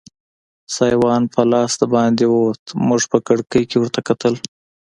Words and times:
سایوان 0.75 1.21
په 1.33 1.41
لاس 1.51 1.71
دباندې 1.81 2.25
ووت، 2.29 2.63
موږ 2.87 3.01
په 3.11 3.17
کړکۍ 3.27 3.63
کې 3.69 3.77
ورته 3.79 3.99
کتل. 4.07 4.33